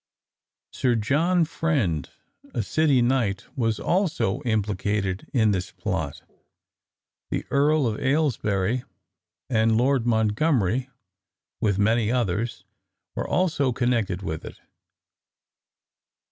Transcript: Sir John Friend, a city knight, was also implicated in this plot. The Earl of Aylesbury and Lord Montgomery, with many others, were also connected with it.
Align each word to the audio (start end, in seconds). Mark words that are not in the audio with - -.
Sir 0.73 0.95
John 0.95 1.45
Friend, 1.45 2.09
a 2.55 2.63
city 2.63 3.03
knight, 3.03 3.45
was 3.55 3.79
also 3.79 4.41
implicated 4.41 5.29
in 5.31 5.51
this 5.51 5.71
plot. 5.71 6.23
The 7.29 7.45
Earl 7.51 7.85
of 7.85 7.99
Aylesbury 7.99 8.83
and 9.47 9.77
Lord 9.77 10.07
Montgomery, 10.07 10.89
with 11.59 11.77
many 11.77 12.11
others, 12.11 12.65
were 13.13 13.27
also 13.27 13.71
connected 13.71 14.23
with 14.23 14.43
it. 14.43 14.59